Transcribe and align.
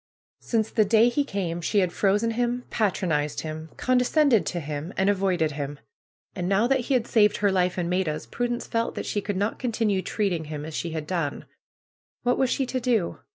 Since 0.39 0.71
the 0.71 0.83
day 0.83 1.09
he 1.09 1.23
came 1.23 1.61
she 1.61 1.77
had 1.77 1.93
frozen 1.93 2.31
him, 2.31 2.63
patronized 2.71 3.41
him, 3.41 3.69
condescended 3.77 4.47
to 4.47 4.59
him, 4.59 4.91
and 4.97 5.11
avoided 5.11 5.51
him. 5.51 5.77
And 6.35 6.49
now 6.49 6.65
that 6.65 6.79
he 6.79 6.95
had 6.95 7.05
saved 7.05 7.37
her 7.37 7.51
life 7.51 7.77
and 7.77 7.87
Maida's, 7.87 8.25
Prudence 8.25 8.65
felt 8.65 8.95
that 8.95 9.05
she 9.05 9.21
could 9.21 9.37
not 9.37 9.59
continue 9.59 10.01
treating 10.01 10.45
him 10.45 10.65
as 10.65 10.73
she 10.73 10.89
had 10.89 11.05
done. 11.05 11.45
What 12.23 12.39
was 12.39 12.49
she 12.49 12.65
to 12.65 12.79
do? 12.79 13.19